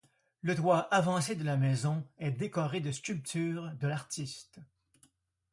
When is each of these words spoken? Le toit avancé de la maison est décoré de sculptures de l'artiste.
Le 0.41 0.55
toit 0.55 0.91
avancé 0.91 1.35
de 1.35 1.43
la 1.43 1.57
maison 1.57 2.03
est 2.17 2.31
décoré 2.31 2.79
de 2.79 2.91
sculptures 2.91 3.71
de 3.79 3.87
l'artiste. 3.87 4.59